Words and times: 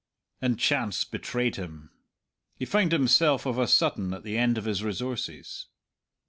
And 0.41 0.57
chance 0.59 1.03
betrayed 1.05 1.57
him. 1.57 1.91
He 2.55 2.65
found 2.65 2.91
himself 2.91 3.45
of 3.45 3.59
a 3.59 3.67
sudden 3.67 4.15
at 4.15 4.23
the 4.23 4.35
end 4.35 4.57
of 4.57 4.65
his 4.65 4.83
resources. 4.83 5.67